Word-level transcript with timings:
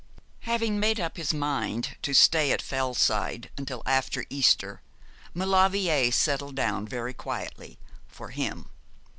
Having 0.49 0.79
made 0.79 0.99
up 0.99 1.15
his 1.17 1.31
mind 1.31 1.95
to 2.01 2.15
stay 2.15 2.51
at 2.51 2.59
Fellside 2.59 3.51
until 3.55 3.83
after 3.85 4.25
Easter, 4.31 4.81
Maulevrier 5.35 6.11
settled 6.11 6.55
down 6.55 6.87
very 6.87 7.13
quietly 7.13 7.77
for 8.07 8.29
him. 8.29 8.67